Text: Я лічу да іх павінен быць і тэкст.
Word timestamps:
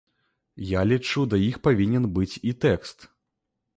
Я 0.69 0.81
лічу 0.91 1.25
да 1.33 1.39
іх 1.49 1.61
павінен 1.67 2.09
быць 2.19 2.39
і 2.53 2.55
тэкст. 2.67 3.07